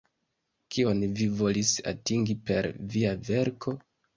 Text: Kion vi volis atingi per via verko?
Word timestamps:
Kion 0.75 1.03
vi 1.19 1.27
volis 1.43 1.75
atingi 1.93 2.39
per 2.49 2.71
via 2.97 3.13
verko? 3.31 3.77